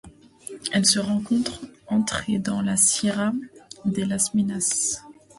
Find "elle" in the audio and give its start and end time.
0.71-0.87